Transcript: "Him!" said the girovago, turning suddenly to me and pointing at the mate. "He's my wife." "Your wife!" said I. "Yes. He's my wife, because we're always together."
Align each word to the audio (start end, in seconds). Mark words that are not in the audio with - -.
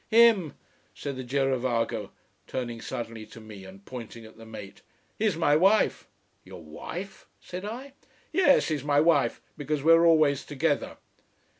"Him!" 0.09 0.55
said 0.95 1.15
the 1.15 1.23
girovago, 1.23 2.09
turning 2.47 2.81
suddenly 2.81 3.27
to 3.27 3.39
me 3.39 3.65
and 3.65 3.85
pointing 3.85 4.25
at 4.25 4.35
the 4.35 4.47
mate. 4.47 4.81
"He's 5.19 5.37
my 5.37 5.55
wife." 5.55 6.07
"Your 6.43 6.63
wife!" 6.63 7.27
said 7.39 7.65
I. 7.65 7.93
"Yes. 8.33 8.69
He's 8.69 8.83
my 8.83 8.99
wife, 8.99 9.41
because 9.55 9.83
we're 9.83 10.03
always 10.07 10.43
together." 10.43 10.97